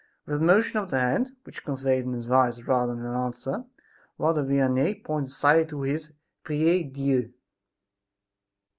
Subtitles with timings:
[0.25, 3.65] With a motion of the hand, which conveyed an advice rather than an answer,
[4.17, 6.11] Father Vianney pointed silently to his
[6.43, 7.31] prie dieu.